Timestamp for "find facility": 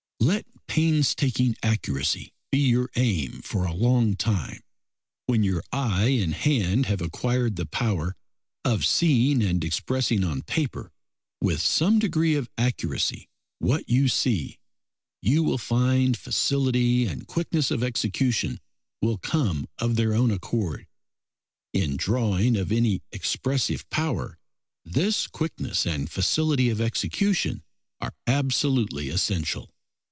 15.57-17.07